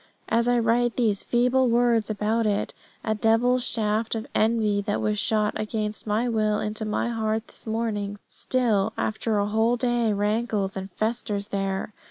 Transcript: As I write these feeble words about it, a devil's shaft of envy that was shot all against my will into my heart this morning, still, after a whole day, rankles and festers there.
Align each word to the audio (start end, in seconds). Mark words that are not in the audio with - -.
As 0.29 0.47
I 0.47 0.57
write 0.57 0.95
these 0.95 1.21
feeble 1.21 1.69
words 1.69 2.09
about 2.09 2.47
it, 2.47 2.73
a 3.03 3.13
devil's 3.13 3.63
shaft 3.63 4.15
of 4.15 4.25
envy 4.33 4.81
that 4.81 4.99
was 4.99 5.19
shot 5.19 5.55
all 5.55 5.61
against 5.61 6.07
my 6.07 6.27
will 6.27 6.59
into 6.59 6.85
my 6.85 7.09
heart 7.09 7.47
this 7.47 7.67
morning, 7.67 8.17
still, 8.27 8.93
after 8.97 9.37
a 9.37 9.45
whole 9.45 9.77
day, 9.77 10.11
rankles 10.11 10.75
and 10.75 10.89
festers 10.93 11.49
there. 11.49 11.93